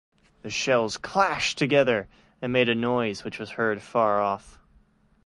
The 0.41 0.49
shells 0.49 0.97
clashed 0.97 1.59
together 1.59 2.07
and 2.41 2.51
made 2.51 2.69
a 2.69 2.73
noise 2.73 3.23
which 3.23 3.37
was 3.37 3.51
heard 3.51 3.83
far 3.83 4.19
off. 4.19 4.57